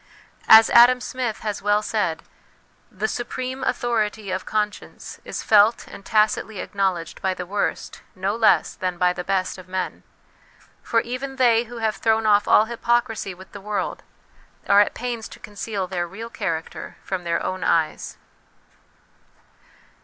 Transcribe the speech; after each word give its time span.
As 0.47 0.71
Adam 0.71 0.99
Smith 0.99 1.41
has 1.41 1.61
well 1.61 1.83
said, 1.83 2.23
"The 2.91 3.07
supreme 3.07 3.63
authority 3.63 4.31
of 4.31 4.47
conscience 4.47 5.19
is 5.23 5.43
felt 5.43 5.85
and 5.85 6.03
tacitly 6.03 6.55
acknow 6.55 6.95
ledged 6.95 7.21
by 7.21 7.35
the 7.35 7.45
worst, 7.45 8.01
no 8.15 8.35
less 8.35 8.73
than 8.73 8.97
by 8.97 9.13
the 9.13 9.23
best, 9.23 9.59
of 9.59 9.67
men; 9.67 10.01
for 10.81 11.01
even 11.01 11.35
they 11.35 11.65
who 11.65 11.77
have 11.77 11.97
thrown 11.97 12.25
off 12.25 12.47
all 12.47 12.65
hypocrisy 12.65 13.35
with 13.35 13.51
the 13.51 13.61
world, 13.61 14.01
are 14.67 14.81
at 14.81 14.95
pains 14.95 15.29
to 15.29 15.39
conceal 15.39 15.85
their 15.85 16.07
real 16.07 16.31
character 16.31 16.97
from 17.03 17.23
their 17.23 17.43
own 17.45 17.63
eyes." 17.63 18.17